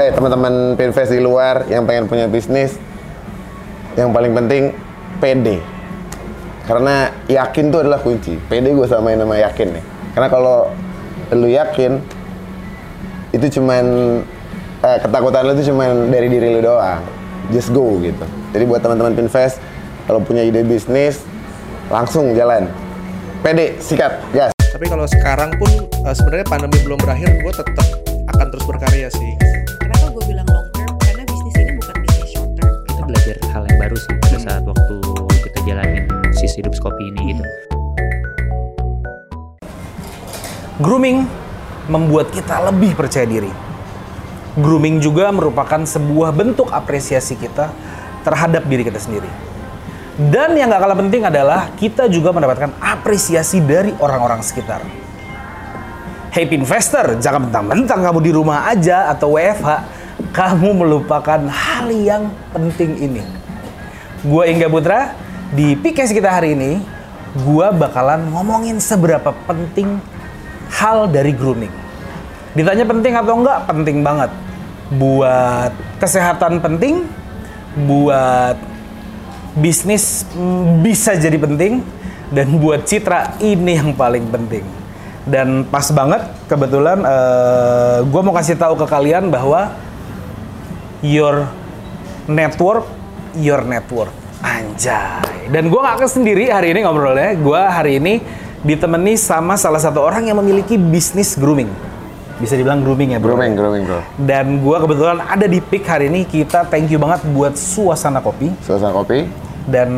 eh 0.00 0.10
teman-teman 0.16 0.80
Pinvest 0.80 1.12
di 1.12 1.20
luar 1.20 1.68
yang 1.68 1.84
pengen 1.84 2.08
punya 2.08 2.24
bisnis, 2.24 2.80
yang 4.00 4.16
paling 4.16 4.32
penting 4.32 4.72
PD. 5.20 5.60
Karena 6.64 7.12
yakin 7.28 7.68
itu 7.68 7.78
adalah 7.84 8.00
kunci. 8.00 8.40
PD 8.48 8.72
gue 8.72 8.88
samain 8.88 9.20
nama 9.20 9.36
yakin 9.36 9.76
nih. 9.76 9.84
Karena 10.16 10.28
kalau 10.32 10.72
lu 11.36 11.48
yakin, 11.52 12.00
itu 13.36 13.60
cuman 13.60 13.84
eh, 14.80 14.98
ketakutan 15.04 15.44
lu 15.44 15.52
itu 15.60 15.68
cuman 15.68 16.08
dari 16.08 16.32
diri 16.32 16.48
lu 16.48 16.64
doang. 16.64 17.04
Just 17.52 17.68
go 17.76 18.00
gitu. 18.00 18.24
Jadi 18.56 18.64
buat 18.64 18.80
teman-teman 18.80 19.12
Pinvest, 19.12 19.60
kalau 20.08 20.24
punya 20.24 20.40
ide 20.40 20.64
bisnis, 20.64 21.20
langsung 21.92 22.32
jalan. 22.32 22.72
PD, 23.44 23.76
sikat, 23.76 24.16
gas. 24.32 24.52
Tapi 24.56 24.86
kalau 24.88 25.04
sekarang 25.04 25.52
pun 25.60 25.68
uh, 26.08 26.14
sebenarnya 26.16 26.46
pandemi 26.48 26.80
belum 26.80 26.96
berakhir, 27.04 27.36
gue 27.44 27.52
tetap 27.52 27.86
akan 28.32 28.46
terus 28.48 28.64
berkarya 28.64 29.12
sih. 29.12 29.59
Kopi 36.80 37.12
ini 37.12 37.36
gitu. 37.36 37.44
Grooming 40.80 41.28
membuat 41.92 42.32
kita 42.32 42.72
lebih 42.72 42.96
percaya 42.96 43.28
diri. 43.28 43.52
Grooming 44.56 44.98
juga 44.98 45.28
merupakan 45.30 45.84
sebuah 45.84 46.32
bentuk 46.32 46.72
apresiasi 46.72 47.36
kita 47.36 47.70
terhadap 48.24 48.64
diri 48.64 48.82
kita 48.82 48.98
sendiri. 48.98 49.28
Dan 50.20 50.52
yang 50.56 50.68
gak 50.68 50.84
kalah 50.84 50.98
penting 50.98 51.22
adalah 51.24 51.72
kita 51.76 52.08
juga 52.08 52.32
mendapatkan 52.32 52.76
apresiasi 52.80 53.60
dari 53.60 53.92
orang-orang 54.00 54.44
sekitar. 54.44 54.84
Hey 56.30 56.46
investor, 56.46 57.18
jangan 57.18 57.48
mentang-mentang 57.48 58.00
kamu 58.06 58.18
di 58.22 58.30
rumah 58.30 58.70
aja 58.70 59.10
atau 59.10 59.34
WFH, 59.34 59.70
kamu 60.30 60.78
melupakan 60.78 61.40
hal 61.42 61.90
yang 61.90 62.30
penting 62.54 62.94
ini. 63.02 63.22
Gua 64.22 64.46
Ingga 64.46 64.70
Putra, 64.70 65.16
di 65.50 65.74
PKS 65.74 66.14
kita 66.14 66.30
hari 66.30 66.54
ini, 66.54 66.78
gua 67.42 67.74
bakalan 67.74 68.30
ngomongin 68.30 68.78
seberapa 68.78 69.34
penting 69.46 69.98
hal 70.70 71.10
dari 71.10 71.34
grooming. 71.34 71.72
Ditanya 72.54 72.86
penting 72.86 73.14
atau 73.18 73.34
enggak? 73.38 73.66
Penting 73.66 74.02
banget. 74.02 74.30
Buat 74.94 75.74
kesehatan 75.98 76.62
penting, 76.62 77.06
buat 77.86 78.58
bisnis 79.58 80.26
mm, 80.34 80.82
bisa 80.82 81.14
jadi 81.18 81.38
penting, 81.38 81.82
dan 82.30 82.58
buat 82.58 82.86
citra 82.86 83.38
ini 83.42 83.78
yang 83.78 83.90
paling 83.94 84.30
penting. 84.30 84.62
Dan 85.26 85.66
pas 85.68 85.86
banget, 85.94 86.26
kebetulan 86.48 86.98
gue 88.08 88.22
mau 88.24 88.34
kasih 88.34 88.56
tahu 88.56 88.74
ke 88.82 88.86
kalian 88.88 89.28
bahwa 89.28 89.76
your 91.04 91.46
network, 92.26 92.88
your 93.36 93.62
network. 93.62 94.10
Anjay. 94.40 95.39
Dan 95.50 95.66
gue 95.66 95.80
gak 95.82 95.98
akan 95.98 96.08
sendiri 96.08 96.46
hari 96.46 96.70
ini 96.70 96.86
ngobrolnya. 96.86 97.34
Gue 97.34 97.58
hari 97.58 97.98
ini 97.98 98.22
ditemani 98.62 99.18
sama 99.18 99.58
salah 99.58 99.82
satu 99.82 99.98
orang 99.98 100.30
yang 100.30 100.38
memiliki 100.38 100.78
bisnis 100.78 101.34
grooming. 101.34 101.66
Bisa 102.38 102.54
dibilang 102.54 102.80
grooming 102.80 103.12
ya 103.12 103.18
bro. 103.18 103.34
Grooming, 103.34 103.52
grooming 103.58 103.82
bro. 103.82 104.00
Dan 104.14 104.62
gue 104.62 104.76
kebetulan 104.78 105.18
ada 105.18 105.44
di 105.44 105.58
PIK 105.58 105.84
hari 105.84 106.06
ini. 106.06 106.22
Kita 106.22 106.70
thank 106.70 106.86
you 106.86 107.02
banget 107.02 107.26
buat 107.34 107.58
suasana 107.58 108.22
kopi. 108.22 108.54
Suasana 108.62 108.94
kopi. 108.94 109.26
Dan 109.66 109.90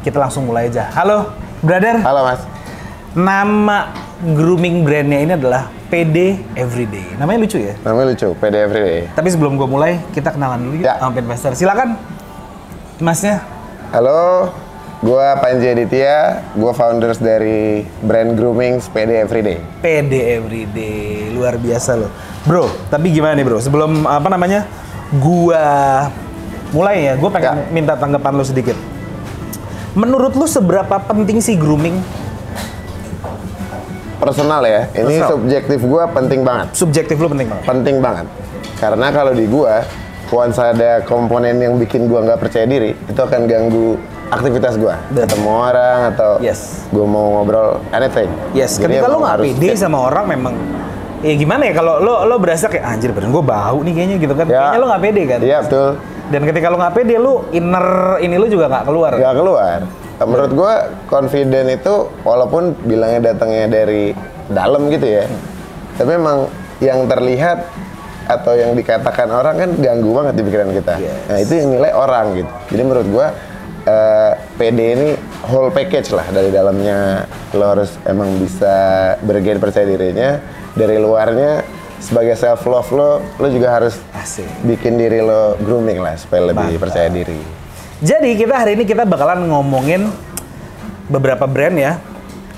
kita 0.00 0.16
langsung 0.18 0.48
mulai 0.48 0.72
aja. 0.72 0.88
Halo, 0.96 1.30
brother. 1.60 2.00
Halo 2.00 2.24
mas. 2.24 2.40
Nama 3.12 3.92
grooming 4.24 4.88
brandnya 4.88 5.20
ini 5.20 5.32
adalah 5.36 5.68
PD 5.92 6.40
Everyday. 6.56 7.12
Namanya 7.20 7.44
lucu 7.44 7.60
ya. 7.60 7.76
Namanya 7.84 8.16
lucu, 8.16 8.28
PD 8.40 8.54
Everyday. 8.56 9.00
Tapi 9.12 9.28
sebelum 9.28 9.60
gue 9.60 9.68
mulai, 9.68 10.00
kita 10.16 10.32
kenalan 10.32 10.64
dulu 10.64 10.80
ya 10.80 10.96
Ya. 10.96 11.04
sama 11.04 11.20
investor. 11.20 11.52
Silakan, 11.52 12.00
masnya. 12.98 13.51
Halo, 13.92 14.48
gua 15.04 15.36
Panji 15.36 15.68
Aditya, 15.68 16.40
gua 16.56 16.72
founders 16.72 17.20
dari 17.20 17.84
brand 18.00 18.32
grooming 18.32 18.80
PD 18.80 19.20
Everyday. 19.20 19.60
PD 19.84 20.12
Everyday, 20.40 21.28
luar 21.28 21.60
biasa 21.60 22.00
loh. 22.00 22.08
Bro, 22.42 22.72
tapi 22.88 23.12
gimana 23.12 23.36
nih 23.36 23.44
bro? 23.44 23.60
Sebelum 23.60 24.08
apa 24.08 24.32
namanya, 24.32 24.64
gua 25.12 25.64
mulai 26.72 27.04
ya, 27.04 27.20
gue 27.20 27.30
pengen 27.30 27.52
Ya. 27.52 27.68
minta 27.68 27.92
tanggapan 27.92 28.32
lu 28.32 28.40
sedikit. 28.42 28.80
Menurut 29.92 30.32
lu 30.32 30.48
seberapa 30.48 30.96
penting 31.04 31.44
sih 31.44 31.60
grooming? 31.60 32.00
Personal 34.16 34.64
ya, 34.64 34.88
ini 34.96 35.20
Personal. 35.20 35.30
subjektif 35.36 35.80
gua 35.84 36.08
penting 36.08 36.40
banget. 36.40 36.72
Subjektif 36.72 37.20
lu 37.20 37.28
penting 37.28 37.44
banget. 37.44 37.64
Penting 37.68 37.96
banget. 38.00 38.26
Karena 38.80 39.12
kalau 39.12 39.36
di 39.36 39.44
gua, 39.44 39.84
once 40.32 40.56
ada 40.56 41.04
komponen 41.04 41.60
yang 41.60 41.76
bikin 41.76 42.08
gua 42.08 42.24
nggak 42.24 42.40
percaya 42.40 42.64
diri, 42.64 42.96
itu 42.96 43.20
akan 43.20 43.44
ganggu 43.44 44.00
aktivitas 44.32 44.80
gua. 44.80 44.96
Betul. 45.12 45.28
Ketemu 45.28 45.50
orang 45.52 45.98
atau 46.16 46.30
Yes. 46.40 46.88
gua 46.88 47.04
mau 47.04 47.24
ngobrol 47.38 47.84
anything. 47.92 48.32
Yes, 48.56 48.80
Jadi 48.80 48.96
ketika 48.96 49.12
lo 49.12 49.20
nggak 49.20 49.38
pede 49.44 49.68
sama 49.76 50.08
orang 50.08 50.24
memang 50.24 50.54
ya 51.22 51.34
gimana 51.38 51.62
ya 51.68 51.72
kalau 51.76 52.02
lo 52.02 52.26
lo 52.26 52.36
berasa 52.40 52.66
kayak 52.66 52.82
anjir 52.82 53.14
badan 53.14 53.30
gue 53.30 53.44
bau 53.44 53.78
nih 53.84 53.92
kayaknya 53.94 54.16
gitu 54.18 54.34
kan. 54.34 54.46
Ya. 54.48 54.58
Kayaknya 54.58 54.80
lo 54.80 54.86
nggak 54.88 55.02
pede 55.04 55.22
kan. 55.28 55.40
Iya 55.44 55.58
betul. 55.62 55.88
Dan 56.32 56.42
ketika 56.48 56.66
lo 56.72 56.76
nggak 56.80 56.94
pede 56.96 57.14
lo 57.20 57.34
inner 57.52 57.86
ini 58.18 58.34
lo 58.40 58.46
juga 58.48 58.64
nggak 58.72 58.84
keluar. 58.88 59.12
Gak 59.20 59.36
keluar. 59.36 59.78
Menurut 60.22 60.52
gua 60.54 60.72
confident 61.10 61.68
itu 61.68 61.94
walaupun 62.22 62.78
bilangnya 62.86 63.34
datangnya 63.34 63.66
dari 63.68 64.14
dalam 64.48 64.86
gitu 64.88 65.06
ya. 65.06 65.24
Tapi 65.98 66.10
memang 66.14 66.48
yang 66.80 67.06
terlihat 67.06 67.68
atau 68.40 68.56
yang 68.56 68.72
dikatakan 68.72 69.28
orang 69.28 69.54
kan 69.58 69.70
ganggu 69.76 70.10
banget 70.12 70.34
di 70.38 70.42
pikiran 70.48 70.68
kita. 70.72 70.94
Yes. 70.96 71.16
Nah, 71.28 71.38
itu 71.40 71.52
yang 71.58 71.68
nilai 71.76 71.92
orang 71.92 72.24
gitu. 72.38 72.52
Jadi 72.72 72.82
menurut 72.82 73.06
gua 73.12 73.26
eh, 73.84 74.32
PD 74.56 74.78
ini 74.94 75.08
whole 75.50 75.70
package 75.74 76.14
lah 76.14 76.26
dari 76.30 76.48
dalamnya 76.54 77.26
lo 77.52 77.64
harus 77.66 77.90
emang 78.06 78.38
bisa 78.38 78.74
bergen 79.22 79.58
percaya 79.58 79.84
dirinya 79.84 80.38
dari 80.72 80.96
luarnya 80.96 81.66
sebagai 82.02 82.34
self 82.34 82.66
love 82.66 82.90
lo 82.90 83.10
lo 83.38 83.46
juga 83.50 83.78
harus 83.78 83.94
Asik. 84.10 84.46
bikin 84.66 84.98
diri 84.98 85.22
lo 85.22 85.54
grooming 85.62 86.02
lah 86.02 86.18
supaya 86.18 86.50
lebih 86.50 86.78
Mantap. 86.78 86.82
percaya 86.90 87.08
diri. 87.10 87.38
Jadi 88.02 88.34
kita 88.34 88.54
hari 88.58 88.74
ini 88.74 88.82
kita 88.82 89.06
bakalan 89.06 89.46
ngomongin 89.46 90.10
beberapa 91.06 91.46
brand 91.46 91.78
ya. 91.78 92.02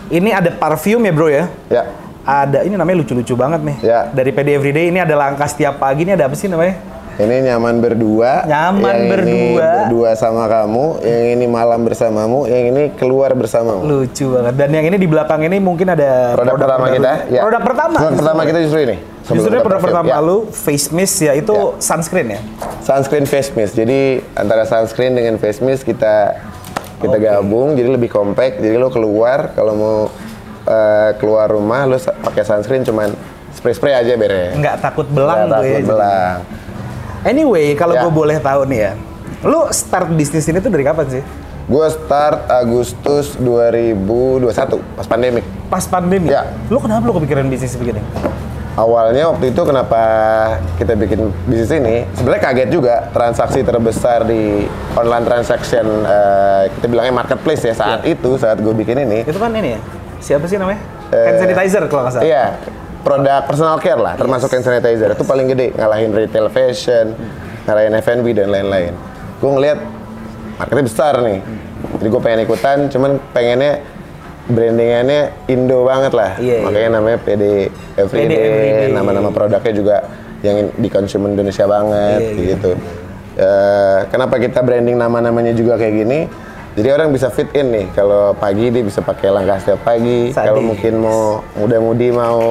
Ini 0.09 0.37
ada 0.37 0.53
parfum 0.53 1.01
ya 1.05 1.13
bro 1.13 1.29
ya. 1.29 1.49
Ya. 1.69 1.85
Ada 2.25 2.65
ini 2.65 2.75
namanya 2.75 2.97
lucu-lucu 2.99 3.37
banget 3.37 3.61
nih. 3.61 3.77
Ya. 3.81 4.09
Dari 4.09 4.33
PD 4.33 4.57
Everyday 4.57 4.89
ini 4.89 4.97
ada 4.97 5.13
langkah 5.13 5.45
setiap 5.45 5.77
pagi 5.77 6.03
ini 6.03 6.13
ada 6.13 6.25
apa 6.25 6.33
sih 6.33 6.49
namanya? 6.49 6.81
Ini 7.15 7.47
nyaman 7.47 7.79
berdua. 7.79 8.43
Nyaman 8.43 8.81
yang 8.83 8.99
Ini 8.99 9.11
berdua. 9.13 9.69
berdua 9.87 10.11
sama 10.15 10.49
kamu. 10.49 10.99
Yang 11.01 11.25
ini 11.31 11.45
malam 11.47 11.81
bersamamu. 11.81 12.49
Yang 12.49 12.63
ini 12.67 12.83
keluar 12.93 13.31
bersamamu. 13.33 13.85
Lucu 13.85 14.35
banget. 14.35 14.55
Dan 14.57 14.69
yang 14.73 14.85
ini 14.85 14.97
di 14.97 15.07
belakang 15.07 15.39
ini 15.43 15.63
mungkin 15.63 15.87
ada 15.87 16.35
Produk, 16.35 16.59
pertama 16.59 16.75
baru. 16.83 16.95
kita. 16.97 17.13
ya. 17.29 17.41
Produk 17.45 17.63
pertama. 17.63 17.97
Produk 18.01 18.19
pertama 18.19 18.41
kita 18.43 18.59
justru 18.59 18.81
ini. 18.83 18.97
Sebelum 19.23 19.37
Justru 19.37 19.53
produk 19.55 19.69
perfume. 19.79 19.87
pertama 19.87 20.09
Ya. 20.11 20.19
lu 20.19 20.37
face 20.51 20.89
mist 20.91 21.17
ya 21.19 21.33
itu 21.33 21.55
Ya. 21.55 21.79
sunscreen 21.79 22.29
ya. 22.31 22.41
Sunscreen 22.83 23.25
face 23.25 23.51
mist. 23.53 23.73
Jadi 23.73 24.01
antara 24.35 24.65
sunscreen 24.65 25.13
dengan 25.13 25.37
face 25.37 25.61
mist 25.61 25.85
kita 25.85 26.35
kita 26.99 27.15
Oke. 27.15 27.23
gabung. 27.23 27.79
Jadi 27.79 27.89
lebih 27.91 28.11
compact. 28.11 28.59
Jadi 28.59 28.75
lo 28.75 28.91
keluar 28.91 29.55
kalau 29.55 29.73
mau 29.73 29.97
eh, 30.65 31.11
keluar 31.17 31.47
rumah 31.47 31.85
sa- 31.95 32.13
pakai 32.15 32.43
sunscreen 32.43 32.83
cuman 32.83 33.13
spray-spray 33.55 33.95
aja 33.95 34.13
beres. 34.15 34.53
Nggak 34.55 34.77
takut 34.81 35.07
belang 35.07 35.47
Nggak 35.47 35.61
tuh 35.61 35.65
ya. 35.65 35.79
belang. 35.81 36.39
Anyway, 37.25 37.73
kalau 37.73 37.95
Ya. 37.95 38.03
gue 38.03 38.13
boleh 38.13 38.37
tahu 38.39 38.67
nih 38.67 38.81
ya. 38.83 38.93
Lu 39.41 39.65
start 39.71 40.09
bisnis 40.11 40.45
ini 40.45 40.59
tuh 40.59 40.69
dari 40.69 40.83
kapan 40.83 41.07
sih? 41.11 41.23
Gue 41.65 41.87
start 41.89 42.45
Agustus 42.47 43.37
2021 43.37 44.77
pas 44.93 45.07
pandemik. 45.07 45.45
Pas 45.67 45.85
pandemi. 45.85 46.29
Ya. 46.29 46.45
Lu 46.69 46.77
kenapa 46.77 47.05
lu 47.05 47.17
kepikiran 47.17 47.49
bisnis 47.49 47.73
begini? 47.75 48.05
Awalnya 48.75 49.31
waktu 49.31 49.55
itu 49.55 49.63
kenapa 49.63 50.03
kita 50.77 50.93
bikin 50.93 51.31
bisnis 51.47 51.71
ini? 51.71 52.03
Sebenarnya 52.13 52.43
kaget 52.43 52.69
juga 52.69 52.95
transaksi 53.09 53.63
terbesar 53.63 54.27
di 54.27 54.67
online 54.93 55.23
transaction 55.23 55.87
eh, 56.03 56.69
kita 56.75 56.87
bilangnya 56.91 57.15
marketplace 57.15 57.63
ya 57.63 57.73
saat 57.73 58.03
itu 58.03 58.35
saat 58.35 58.59
gue 58.59 58.75
bikin 58.75 58.99
ini. 59.01 59.23
Itu 59.23 59.39
kan 59.39 59.55
ini 59.55 59.79
ya. 59.79 59.81
Siapa 60.25 60.49
sih 60.49 60.57
namanya? 60.57 60.81
Eh, 61.13 61.25
Hand 61.29 61.37
sanitizer 61.45 61.85
kalau 61.85 62.09
nggak 62.09 62.15
salah. 62.17 62.25
Iya, 62.25 62.45
produk 63.05 63.45
personal 63.45 63.77
care 63.77 64.01
lah, 64.01 64.17
termasuk 64.17 64.49
hand 64.49 64.65
sanitizer 64.65 65.13
itu 65.13 65.21
paling 65.23 65.47
gede 65.53 65.77
ngalahin 65.77 66.17
retail 66.17 66.49
fashion, 66.49 67.13
ngalahin 67.69 67.93
F&B 68.01 68.27
dan 68.33 68.49
lain-lain. 68.49 68.97
Gue 69.37 69.51
ngeliat 69.53 69.79
marketnya 70.57 70.85
besar 70.89 71.15
nih, 71.21 71.39
jadi 72.01 72.09
gue 72.09 72.21
pengen 72.25 72.41
ikutan, 72.49 72.79
cuman 72.89 73.21
pengennya 73.37 73.85
brandingannya 74.45 75.21
Indo 75.53 75.85
banget 75.85 76.13
lah, 76.17 76.41
Iya, 76.41 76.61
iya. 76.61 76.65
makanya 76.65 76.89
namanya 77.01 77.19
PD 77.21 77.45
Everyday, 77.97 78.89
nama-nama 78.89 79.29
produknya 79.29 79.73
juga 79.77 79.97
yang 80.41 80.73
di 80.73 80.89
consumer 80.89 81.33
Indonesia 81.33 81.65
banget 81.69 82.21
Iya, 82.21 82.33
iya. 82.33 82.49
gitu. 82.57 82.73
Eh, 83.35 83.99
kenapa 84.09 84.41
kita 84.41 84.63
branding 84.63 84.97
nama-namanya 84.97 85.53
juga 85.53 85.77
kayak 85.77 85.95
gini? 86.01 86.19
Jadi 86.75 86.89
orang 86.91 87.09
bisa 87.09 87.31
fit 87.31 87.47
in 87.53 87.71
nih. 87.71 87.87
Kalau 87.91 88.35
pagi 88.35 88.67
dia 88.67 88.83
bisa 88.83 88.99
pakai 88.99 89.31
langkah 89.31 89.57
setiap 89.57 89.81
pagi. 89.83 90.31
Kalau 90.31 90.59
mungkin 90.61 90.99
mau 90.99 91.23
muda-mudi 91.55 92.11
mau 92.11 92.43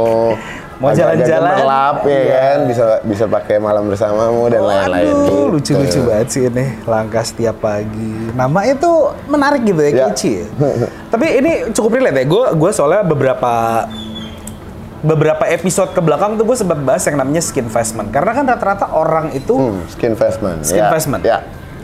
Mau 0.74 0.90
jalan-jalan. 0.90 1.54
gemerlap 1.54 1.98
ya 2.02 2.12
Iya. 2.12 2.28
kan, 2.34 2.58
bisa 2.66 2.86
bisa 3.04 3.26
pakai 3.26 3.56
malam 3.58 3.84
bersamamu 3.86 4.48
dan 4.48 4.62
lain-lain. 4.62 5.06
Gitu. 5.06 5.36
lucu-lucu 5.50 6.00
banget 6.04 6.28
sih 6.30 6.42
ini. 6.46 6.66
Langkah 6.84 7.22
setiap 7.22 7.56
pagi. 7.62 8.32
Nama 8.32 8.60
itu 8.66 8.92
menarik 9.26 9.62
gitu 9.62 9.80
ya, 9.80 9.90
Ya. 9.90 9.96
catchy 10.08 10.32
ya. 10.40 10.46
Tapi 11.14 11.26
ini 11.38 11.52
cukup 11.72 11.92
relate 11.94 12.18
ya. 12.18 12.26
Gue 12.26 12.46
gue 12.54 12.72
soalnya 12.72 13.00
beberapa 13.02 13.86
beberapa 15.02 15.44
episode 15.46 15.92
ke 15.92 16.00
belakang 16.00 16.36
tuh 16.36 16.44
gue 16.44 16.56
sempat 16.56 16.80
bahas 16.80 17.04
yang 17.04 17.16
namanya 17.18 17.40
skin 17.40 17.64
investment. 17.64 18.08
Karena 18.10 18.32
kan 18.32 18.44
rata-rata 18.46 18.88
orang 18.90 19.32
itu 19.32 19.52
Hmm, 19.54 19.84
skin 19.90 20.16
investment. 20.16 20.64
skin 20.64 20.80
ya. 20.80 20.88
investment. 20.88 21.24
Ya. 21.24 21.40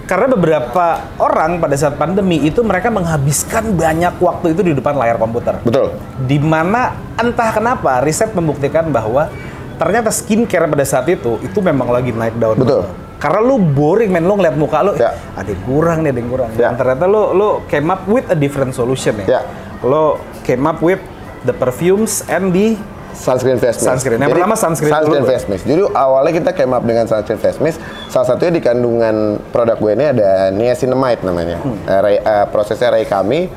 Karena 0.09 0.25
beberapa 0.25 1.05
orang 1.21 1.61
pada 1.61 1.77
saat 1.77 1.93
pandemi 1.93 2.41
itu 2.41 2.65
mereka 2.65 2.89
menghabiskan 2.89 3.77
banyak 3.77 4.17
waktu 4.17 4.57
itu 4.57 4.61
di 4.65 4.73
depan 4.73 4.97
layar 4.97 5.21
komputer. 5.21 5.61
Betul. 5.61 5.93
Di 6.25 6.41
mana 6.41 6.97
entah 7.13 7.53
kenapa 7.53 8.01
riset 8.01 8.33
membuktikan 8.33 8.89
bahwa 8.89 9.29
ternyata 9.77 10.09
skincare 10.09 10.65
pada 10.65 10.81
saat 10.81 11.05
itu 11.13 11.37
itu 11.45 11.61
memang 11.61 11.93
lagi 11.93 12.09
naik 12.09 12.41
daun. 12.41 12.57
Betul. 12.57 12.89
Karena 13.21 13.39
lu 13.45 13.61
boring 13.61 14.09
men, 14.09 14.25
lu 14.25 14.33
ngeliat 14.39 14.57
muka 14.57 14.81
lu, 14.81 14.97
Ya. 14.97 15.13
ada 15.37 15.45
yang 15.45 15.61
kurang 15.67 16.01
nih, 16.01 16.09
ada 16.09 16.19
yang 16.23 16.31
kurang. 16.33 16.49
Ya. 16.57 16.71
Dan 16.71 16.73
ternyata 16.81 17.05
lu 17.05 17.23
lu 17.37 17.49
came 17.69 17.93
up 17.93 18.01
with 18.09 18.25
a 18.33 18.37
different 18.39 18.73
solution 18.73 19.13
ya. 19.21 19.37
Ya. 19.37 19.41
Lu 19.85 20.17
came 20.41 20.65
up 20.65 20.81
with 20.81 20.97
the 21.45 21.53
perfumes 21.53 22.25
and 22.25 22.49
the 22.49 22.79
Sunscreen 23.11 23.57
face 23.57 23.77
mist. 23.77 23.85
Sunscreen. 23.85 24.17
Yang 24.17 24.31
pertama 24.31 24.55
sunscreen 24.55 24.91
Sunscreen 24.91 25.21
dulu. 25.21 25.31
face 25.31 25.45
mist. 25.47 25.63
Jadi 25.63 25.81
awalnya 25.91 26.31
kita 26.31 26.51
came 26.53 26.71
up 26.71 26.83
dengan 26.83 27.05
sunscreen 27.05 27.37
face 27.37 27.59
mist. 27.59 27.77
Salah 28.07 28.27
satunya 28.27 28.51
di 28.51 28.61
kandungan 28.61 29.15
produk 29.49 29.75
gue 29.75 29.91
ini 29.93 30.05
ada 30.07 30.49
niacinamide 30.49 31.21
namanya. 31.21 31.57
Hmm. 31.59 31.77
Eh, 31.83 31.99
ray- 31.99 32.21
eh, 32.21 32.45
prosesnya 32.47 32.89
ray 32.89 33.03
kami. 33.03 33.49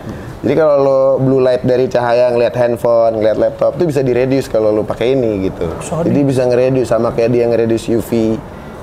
Jadi 0.43 0.54
kalau 0.54 0.76
lo 0.76 1.00
blue 1.16 1.38
light 1.38 1.62
dari 1.62 1.87
cahaya 1.87 2.34
ngeliat 2.34 2.50
handphone, 2.52 3.14
ngeliat 3.14 3.38
laptop 3.38 3.78
itu 3.78 3.87
bisa 3.87 4.02
direduce 4.02 4.50
kalau 4.50 4.70
lo 4.70 4.82
pakai 4.82 5.14
ini 5.14 5.46
gitu. 5.46 5.70
Sorry. 5.81 6.10
Jadi 6.10 6.20
bisa 6.22 6.43
ngereduce 6.43 6.90
sama 6.90 7.14
kayak 7.14 7.31
dia 7.31 7.46
ngereduce 7.46 7.87
UV 7.88 8.34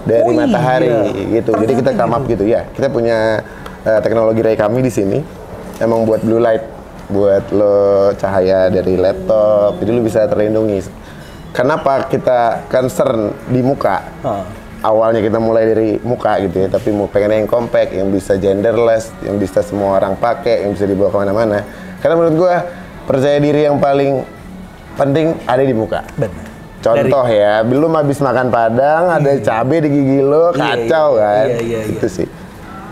dari 0.01 0.23
Oh 0.23 0.31
matahari 0.31 0.87
iya. 0.87 1.35
gitu. 1.35 1.51
Jadi 1.51 1.73
kita 1.75 1.91
come 1.93 2.13
up 2.13 2.23
gitu 2.25 2.47
ya. 2.47 2.63
Kita 2.71 2.87
punya 2.87 3.43
eh, 3.83 3.99
teknologi 3.99 4.39
ray 4.39 4.55
kami 4.55 4.79
di 4.79 4.87
sini. 4.87 5.19
Emang 5.77 6.03
buat 6.03 6.23
blue 6.23 6.39
light 6.39 6.78
buat 7.09 7.49
lo 7.49 8.13
cahaya 8.15 8.69
dari 8.69 8.93
laptop, 8.95 9.81
jadi 9.81 9.89
lo 9.89 10.01
bisa 10.05 10.29
terlindungi. 10.29 10.85
Kenapa 11.49 12.05
kita 12.05 12.69
concern 12.69 13.33
di 13.49 13.65
muka? 13.65 14.05
Ah. 14.21 14.45
Awalnya 14.79 15.19
kita 15.19 15.41
mulai 15.43 15.67
dari 15.67 15.89
muka 15.99 16.39
gitu 16.39 16.63
ya, 16.63 16.67
tapi 16.71 16.95
mau 16.95 17.09
pengen 17.11 17.43
yang 17.43 17.49
compact, 17.49 17.91
yang 17.91 18.07
bisa 18.13 18.39
genderless, 18.39 19.11
yang 19.27 19.35
bisa 19.35 19.59
semua 19.59 19.99
orang 19.99 20.15
pakai, 20.15 20.63
yang 20.63 20.71
bisa 20.71 20.87
dibawa 20.87 21.11
ke 21.11 21.17
mana-mana. 21.19 21.59
Karena 21.99 22.15
menurut 22.15 22.35
gua 22.39 22.55
percaya 23.03 23.41
diri 23.43 23.67
yang 23.67 23.75
paling 23.75 24.23
penting 24.95 25.35
ada 25.43 25.63
di 25.65 25.75
muka. 25.75 26.05
Benar. 26.15 26.47
Contoh 26.79 27.27
ya, 27.27 27.59
belum 27.67 27.91
habis 27.91 28.23
makan 28.23 28.47
padang, 28.47 29.19
ada 29.19 29.35
cabai 29.43 29.83
di 29.83 29.89
gigi 29.91 30.19
lo, 30.23 30.55
Iya, 30.55 30.63
kacau 30.63 31.09
iya, 31.19 31.23
kan? 31.27 31.45
iya, 31.51 31.59
iya, 31.59 31.79
iya. 31.83 31.91
Itu 31.99 32.07
sih. 32.07 32.27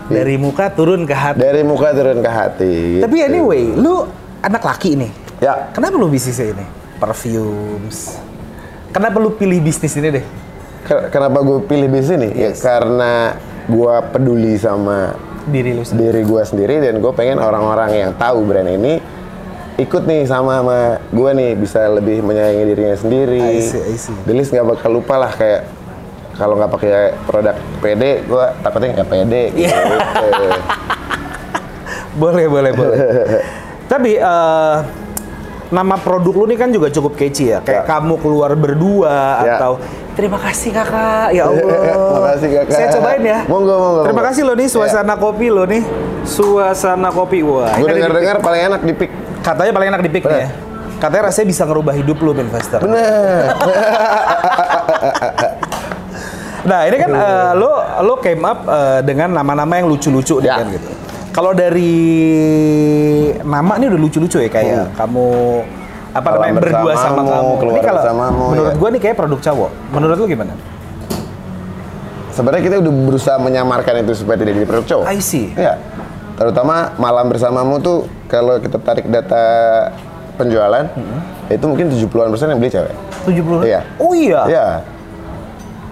Dari 0.08 0.34
muka 0.34 0.68
turun 0.68 1.04
ke 1.04 1.12
hati. 1.12 1.38
Dari 1.38 1.62
muka 1.62 1.92
turun 1.92 2.18
ke 2.18 2.30
hati. 2.30 2.74
Tapi 2.98 3.16
gitu. 3.16 3.28
anyway, 3.28 3.62
lu 3.70 4.08
anak 4.40 4.62
laki 4.62 4.96
nih. 4.96 5.12
Ya, 5.38 5.70
Kenapa 5.70 5.94
lu 5.94 6.08
bisnisnya 6.08 6.50
ini? 6.50 6.66
Perfumes. 6.98 8.18
Kenapa 8.90 9.16
lu 9.16 9.30
pilih 9.30 9.60
bisnis 9.60 9.94
ini 9.94 10.08
deh? 10.10 10.24
Ke- 10.82 11.08
Kenapa 11.08 11.38
gue 11.40 11.60
pilih 11.62 11.86
bisnis 11.86 12.16
ini? 12.16 12.28
Ya 12.32 12.50
Yes. 12.50 12.60
karena 12.60 13.36
gue 13.68 13.94
peduli 14.10 14.56
sama 14.56 15.14
Diri 15.44 15.72
lu 15.72 15.84
sendiri. 15.84 16.10
diri 16.10 16.22
gue 16.24 16.42
sendiri 16.42 16.74
dan 16.80 16.94
gue 16.98 17.12
pengen 17.12 17.38
orang-orang 17.38 17.90
yang 17.94 18.10
tahu 18.12 18.44
brand 18.44 18.66
ini 18.66 19.00
ikut 19.76 20.02
nih 20.04 20.24
sama 20.24 20.58
sama 20.58 20.78
gue 21.06 21.30
nih 21.32 21.50
bisa 21.54 21.86
lebih 21.86 22.20
menyayangi 22.20 22.64
dirinya 22.66 22.96
sendiri. 22.96 23.38
I 23.38 23.60
see, 23.60 23.78
I 23.78 23.96
see. 23.96 24.16
At 24.18 24.34
least 24.34 24.50
nggak 24.50 24.66
bakal 24.66 24.90
lupa 24.90 25.14
lah 25.16 25.30
kayak 25.30 25.68
kalau 26.38 26.54
nggak 26.54 26.70
pakai 26.70 26.90
produk 27.22 27.52
PD, 27.78 28.02
gue 28.22 28.44
takutnya 28.62 28.88
nggak 28.94 29.08
pede. 29.08 29.42
Iya. 29.52 29.74
Gitu. 29.74 30.46
Boleh, 32.16 32.46
boleh, 32.46 32.72
boleh. 32.72 32.98
Tapi 33.92 34.18
eh, 34.18 34.76
nama 35.68 35.94
produk 35.96 36.34
lu 36.34 36.44
nih 36.46 36.58
kan 36.58 36.68
juga 36.68 36.88
cukup 36.88 37.14
catchy 37.14 37.50
ya. 37.50 37.58
Kayak 37.60 37.82
Ya. 37.82 37.86
kamu 37.86 38.14
keluar 38.18 38.50
berdua 38.52 39.38
Ya. 39.38 39.54
atau 39.54 39.78
terima 40.14 40.34
kasih 40.36 40.70
kakak. 40.70 41.30
Ya 41.30 41.46
Allah. 41.48 41.62
Makasih, 42.18 42.48
Kakak. 42.56 42.74
Saya 42.74 42.86
cobain 42.92 43.22
ya. 43.22 43.38
Monggo, 43.46 43.70
monggo, 43.72 44.00
Terima 44.02 44.18
monggo. 44.18 44.28
kasih 44.30 44.42
lo 44.42 44.54
nih 44.54 44.66
suasana 44.66 45.14
kopi 45.14 45.46
lo 45.46 45.62
nih. 45.62 45.82
Suasana 46.22 47.08
kopi 47.08 47.38
wah. 47.40 47.70
gue 47.72 47.86
di 47.86 47.94
dengar-dengar 47.94 48.36
paling 48.38 48.62
enak 48.66 48.80
di 48.82 48.94
pick. 48.94 49.10
katanya 49.38 49.72
paling 49.72 49.88
enak 49.88 50.00
di 50.02 50.10
nih 50.10 50.22
Bener. 50.26 50.40
ya. 50.42 50.48
Katanya 50.98 51.22
rasanya 51.30 51.46
bisa 51.46 51.62
ngerubah 51.62 51.94
hidup 51.94 52.18
lu 52.18 52.34
investor. 52.34 52.82
Bener. 52.82 53.54
Nah 56.68 56.80
ini 56.84 56.96
kan 57.00 57.10
eh, 57.10 57.50
lo 57.56 57.70
lo 58.04 58.14
came 58.20 58.44
up 58.44 58.58
eh, 58.68 59.00
dengan 59.00 59.32
nama-nama 59.32 59.72
yang 59.80 59.88
lucu-lucu 59.88 60.44
Ya. 60.44 60.60
kan 60.60 60.68
gitu. 60.68 60.88
Kalau 61.32 61.52
dari 61.54 61.94
nama 63.40 63.78
ini 63.78 63.88
udah 63.88 64.00
lucu-lucu 64.00 64.38
ya 64.42 64.50
kayak 64.50 64.92
kamu 64.92 65.26
apa 66.12 66.28
namanya 66.34 66.54
berdua 66.60 66.92
sama 66.98 67.20
kamu. 67.24 67.52
Ini 67.72 67.80
kalau 67.80 68.02
bersamamu, 68.02 68.44
menurut 68.52 68.72
ya. 68.72 68.76
gua 68.76 68.88
nih 68.90 69.00
kayak 69.00 69.16
produk 69.16 69.40
cowok. 69.40 69.70
Menurut 69.94 70.16
lu 70.18 70.26
gimana? 70.26 70.52
Sebenarnya 72.32 72.62
kita 72.62 72.76
udah 72.78 72.92
berusaha 73.10 73.36
menyamarkan 73.40 73.94
itu 74.02 74.12
supaya 74.14 74.36
tidak 74.38 74.52
jadi 74.62 74.66
produk 74.66 74.86
cowok. 74.86 75.04
I 75.10 75.18
see. 75.18 75.50
Iya. 75.54 75.74
Terutama 76.38 76.94
malam 76.94 77.26
bersamamu 77.26 77.82
tuh 77.82 78.06
kalau 78.30 78.62
kita 78.62 78.78
tarik 78.78 79.10
data 79.10 79.42
penjualan 80.38 80.86
itu 81.50 81.64
mungkin 81.66 81.90
70-an 81.90 82.30
persen 82.30 82.46
yang 82.54 82.60
beli 82.62 82.70
cewek. 82.70 82.94
70 83.26 83.66
Iya. 83.66 83.80
Oh 83.98 84.14
iya. 84.14 84.42
Iya. 84.46 84.66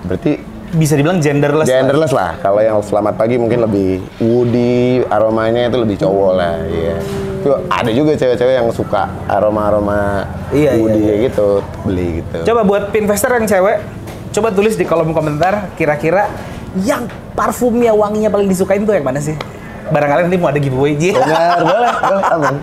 Berarti 0.06 0.32
Bisa 0.74 0.98
dibilang 0.98 1.22
genderless. 1.22 1.68
lah. 1.68 1.74
genderless 1.78 2.12
lah. 2.12 2.30
Kalau 2.42 2.58
yang 2.58 2.82
selamat 2.82 3.14
pagi 3.14 3.38
mungkin 3.38 3.62
lebih 3.62 4.02
woody, 4.18 5.06
aromanya 5.06 5.70
itu 5.70 5.78
lebih 5.78 5.96
cowok 5.96 6.32
lah. 6.34 6.54
Iya. 6.66 6.96
Itu 7.40 7.50
ada 7.70 7.90
juga 7.94 8.12
cewek-cewek 8.18 8.54
yang 8.58 8.68
suka 8.74 9.06
aroma-aroma 9.30 10.26
Iya, 10.50 10.74
iya, 10.74 10.82
woody 10.82 10.98
iya. 10.98 11.06
kayak 11.06 11.20
gitu, 11.30 11.48
beli 11.86 12.06
gitu. 12.18 12.38
Coba 12.42 12.60
buat 12.66 12.90
investor 12.90 13.30
yang 13.30 13.46
cewek, 13.46 13.76
coba 14.34 14.48
tulis 14.50 14.74
di 14.74 14.82
kolom 14.82 15.14
komentar 15.14 15.70
kira-kira 15.78 16.26
yang 16.82 17.06
parfumnya 17.32 17.94
wanginya 17.94 18.28
paling 18.28 18.50
disukain 18.50 18.82
tuh 18.82 18.92
yang 18.92 19.06
mana 19.06 19.22
sih? 19.22 19.38
Barangkali 19.86 20.26
nanti 20.26 20.36
mau 20.36 20.50
ada 20.50 20.58
giveaway 20.58 20.98
Ji. 20.98 21.14
Benar, 21.14 21.62
boleh, 21.62 21.90
boleh, 21.94 22.24
aman. 22.34 22.54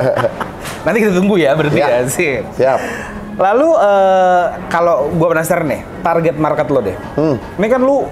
Nanti 0.84 0.98
kita 0.98 1.12
tunggu 1.14 1.34
ya 1.36 1.54
berarti 1.54 1.78
Ya. 1.78 1.86
ya 1.88 2.00
sih. 2.10 2.42
Siap. 2.58 2.80
Lalu 3.40 3.68
eh, 3.72 4.44
kalau 4.68 5.08
gua 5.16 5.32
penasaran 5.32 5.64
nih, 5.64 5.80
target 6.04 6.36
market 6.36 6.66
lo 6.68 6.80
deh. 6.84 6.96
Hmm. 7.16 7.36
Ini 7.56 7.66
kan 7.66 7.80
lu 7.80 8.04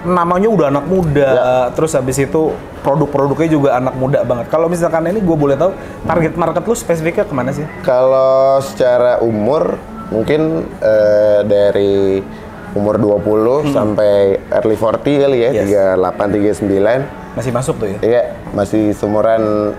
namanya 0.00 0.48
udah 0.48 0.66
anak 0.68 0.86
muda, 0.88 1.28
Ya. 1.28 1.44
terus 1.70 1.92
habis 1.92 2.16
itu 2.16 2.50
produk-produknya 2.80 3.46
juga 3.46 3.68
anak 3.76 3.94
muda 3.94 4.24
banget. 4.24 4.48
Kalau 4.48 4.66
misalkan 4.66 5.04
ini 5.06 5.20
gue 5.20 5.36
boleh 5.36 5.54
tahu 5.54 5.76
target 6.02 6.34
market 6.34 6.64
lu 6.64 6.72
spesifiknya 6.72 7.28
ke 7.28 7.34
mana 7.36 7.52
sih? 7.52 7.68
Kalau 7.84 8.56
secara 8.64 9.20
umur 9.20 9.76
mungkin 10.08 10.64
eh, 10.80 11.44
dari 11.44 12.24
umur 12.72 12.96
20 12.96 13.70
sampai 13.70 14.40
early 14.48 14.74
40 14.74 15.20
kali 15.20 15.38
ya, 15.38 15.50
Hmm. 15.52 15.58
Yes. 15.60 15.68
38 16.00 16.64
39. 16.64 17.36
Masih 17.36 17.52
masuk 17.52 17.74
tuh 17.76 17.88
ya? 17.92 17.98
Iya, 18.00 18.22
masih 18.50 18.96
seumuran 18.96 19.76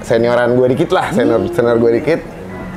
senioran 0.00 0.56
gue 0.56 0.66
dikit 0.72 0.90
lah, 0.90 1.12
senior 1.12 1.44
senior 1.52 1.76
gue 1.76 1.92
dikit. 2.00 2.20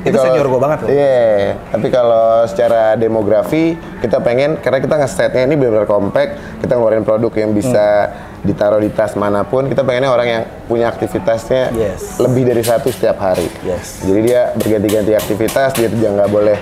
Hmm. 0.02 0.08
Itu 0.10 0.18
Kalau- 0.18 0.26
senior 0.28 0.46
gua 0.50 0.60
banget 0.60 0.78
loh. 0.82 0.88
Iya, 0.90 1.30
tapi 1.70 1.86
kalau 1.88 2.26
secara 2.44 2.98
demografi 2.98 3.64
kita 4.02 4.18
pengen 4.18 4.58
karena 4.58 4.82
kita 4.82 4.94
nge-setnya 4.98 5.46
ini 5.46 5.54
benar-benar 5.54 5.86
compact, 5.86 6.30
kita 6.58 6.74
ngeluarin 6.74 7.06
produk 7.06 7.30
yang 7.38 7.54
bisa 7.54 8.10
Hmm. 8.10 8.42
ditaruh 8.42 8.82
di 8.82 8.90
tas 8.90 9.14
mana 9.14 9.46
pun. 9.46 9.70
Kita 9.70 9.86
pengennya 9.86 10.10
orang 10.10 10.26
yang 10.26 10.42
punya 10.66 10.90
aktivitasnya 10.90 11.70
Yes. 11.70 12.18
lebih 12.18 12.42
dari 12.42 12.66
satu 12.66 12.90
setiap 12.90 13.22
hari. 13.22 13.46
Yes. 13.62 14.02
Jadi 14.02 14.20
dia 14.26 14.50
berganti-ganti 14.52 15.14
aktivitas, 15.14 15.78
dia 15.78 15.86
juga 15.86 16.08
nggak 16.18 16.30
boleh 16.30 16.58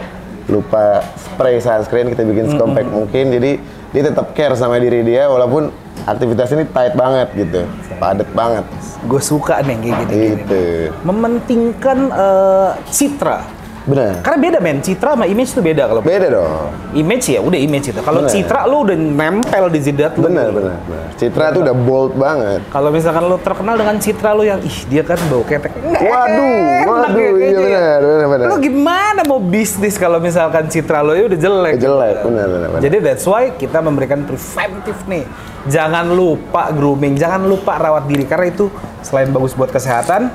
lupa 0.47 1.01
spray 1.17 1.57
sunscreen, 1.57 2.13
kita 2.13 2.27
bikin 2.27 2.53
secompact 2.53 2.91
mungkin. 2.91 3.33
Jadi 3.33 3.51
dia 3.91 4.03
tetap 4.05 4.37
care 4.37 4.53
sama 4.53 4.77
diri 4.77 5.01
dia 5.01 5.27
walaupun 5.27 5.73
aktivitas 6.11 6.51
ini 6.53 6.65
tight 6.69 6.95
banget 6.99 7.29
gitu, 7.39 7.61
padat 8.03 8.29
banget. 8.35 8.67
Gue 9.07 9.23
suka 9.23 9.63
nih 9.63 9.77
kayak. 9.79 10.09
Gitu. 10.11 10.65
Mementingkan 11.07 11.99
eh, 12.11 12.71
citra. 12.91 13.60
Benar. 13.81 14.21
Karena 14.21 14.39
beda 14.39 14.59
men, 14.61 14.79
citra 14.79 15.17
sama 15.17 15.25
image 15.25 15.57
tuh 15.57 15.65
beda 15.65 15.89
kalau 15.89 16.05
Beda 16.05 16.29
dong. 16.29 16.69
image 16.93 17.33
ya 17.33 17.41
udah 17.41 17.57
image 17.57 17.87
itu. 17.89 18.01
Kalau 18.01 18.21
Bener. 18.21 18.33
citra 18.33 18.61
lu 18.69 18.85
udah 18.85 18.93
nempel 18.93 19.65
di 19.73 19.81
jidat 19.81 20.13
lu. 20.15 20.29
Benar, 20.29 20.53
benar, 20.53 20.77
benar. 20.85 21.07
Citra 21.17 21.45
tuh 21.51 21.61
udah 21.65 21.73
bold 21.73 22.13
banget. 22.15 22.61
Kalau 22.69 22.93
misalkan 22.93 23.25
lu 23.25 23.41
terkenal 23.41 23.75
dengan 23.75 23.97
citra 23.97 24.31
lu 24.33 24.45
yang 24.45 24.61
ih 24.61 24.79
dia 24.85 25.01
kan 25.01 25.17
bau 25.27 25.41
ketek. 25.43 25.73
Nggak 25.73 25.97
Waduh, 26.03 26.53
enak 26.61 26.87
waduh, 26.87 27.17
ya 27.17 27.31
iya 27.31 27.33
kayaknya 27.33 27.69
ya. 27.73 27.95
benar, 27.99 28.27
benar. 28.29 28.47
Lu 28.47 28.57
gimana 28.59 29.21
mau 29.25 29.41
bisnis 29.41 29.95
kalau 29.97 30.19
misalkan 30.19 30.69
citra 30.69 31.01
lu 31.01 31.13
ya 31.13 31.25
udah 31.25 31.39
jelek? 31.39 31.75
Jelek, 31.77 32.17
benar, 32.21 32.47
benar, 32.47 32.69
benar. 32.71 32.81
Jadi 32.81 32.97
that's 33.01 33.25
why 33.25 33.49
kita 33.51 33.81
memberikan 33.81 34.23
preventif 34.23 34.97
nih. 35.05 35.25
Jangan 35.67 36.09
lupa 36.11 36.69
grooming, 36.71 37.17
jangan 37.17 37.45
lupa 37.45 37.77
rawat 37.77 38.05
diri 38.05 38.25
karena 38.25 38.49
itu 38.49 38.69
selain 39.01 39.29
bagus 39.29 39.53
buat 39.53 39.69
kesehatan, 39.69 40.33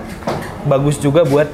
bagus 0.63 0.97
juga 0.97 1.21
buat 1.21 1.49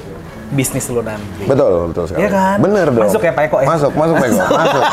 bisnis 0.52 0.84
lo 0.86 1.00
nanti. 1.00 1.42
Betul, 1.42 1.88
betul 1.88 2.04
sekali. 2.04 2.20
Iya 2.20 2.30
kan? 2.30 2.56
Bener 2.58 2.86
dong. 2.86 3.02
Masuk 3.02 3.20
ya, 3.20 3.32
Pak 3.32 3.44
Eko 3.48 3.56
ya? 3.58 3.66
Masuk, 3.66 3.92
masuk 3.92 4.14
Pak 4.14 4.26
Eko, 4.26 4.44
masuk. 4.60 4.84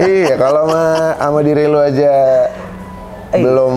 iya, 0.00 0.34
kalau 0.34 0.60
sama, 0.64 0.82
sama 1.14 1.38
diri 1.42 1.64
lu 1.64 1.78
aja 1.78 2.14
Eh. 3.30 3.40
belum 3.40 3.74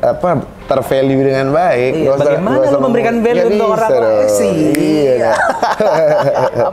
apa 0.00 0.28
tervalue 0.64 1.22
dengan 1.22 1.52
baik, 1.52 1.92
Iya, 1.94 2.10
usah- 2.10 2.24
bagaimana 2.26 2.56
usah 2.58 2.70
lu 2.70 2.80
memberikan 2.82 3.14
value 3.18 3.38
Nggak 3.38 3.52
untuk 3.54 3.68
orang 3.70 3.90
lain 3.92 4.28
sih? 4.30 4.54
Iya. 4.74 5.14
kan? 5.22 5.36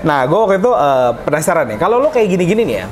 Nah, 0.00 0.24
gue 0.24 0.38
waktu 0.38 0.56
itu 0.56 0.70
eh, 0.72 1.10
penasaran 1.20 1.64
nih. 1.66 1.76
Kalau 1.76 1.98
lo 1.98 2.08
kayak 2.08 2.28
gini-gini 2.28 2.62
nih 2.64 2.76
ya, 2.76 2.86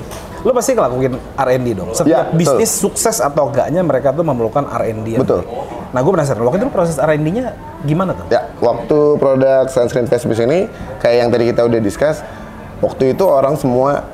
lo 0.49 0.57
pasti 0.57 0.73
ngelakuin 0.73 1.13
R&D 1.37 1.69
dong. 1.77 1.93
Setiap 1.93 2.09
Ya, 2.09 2.21
betul. 2.33 2.57
bisnis 2.57 2.73
sukses 2.73 3.21
atau 3.21 3.53
enggaknya 3.53 3.85
mereka 3.85 4.17
tuh 4.17 4.25
memerlukan 4.25 4.65
R&D. 4.65 5.21
Betul. 5.21 5.45
Nah, 5.93 6.01
gue 6.01 6.13
penasaran. 6.17 6.41
Waktu 6.41 6.65
itu 6.65 6.73
proses 6.73 6.97
R&D-nya 6.97 7.53
gimana 7.85 8.17
tuh? 8.17 8.25
Ya, 8.33 8.49
waktu 8.65 9.21
produk 9.21 9.69
sunscreen 9.69 10.09
face 10.09 10.25
mist 10.25 10.41
ini 10.41 10.73
kayak 11.05 11.17
yang 11.21 11.29
tadi 11.29 11.53
kita 11.53 11.69
udah 11.69 11.81
discuss, 11.85 12.25
waktu 12.81 13.13
itu 13.13 13.29
orang 13.29 13.61
semua 13.61 14.09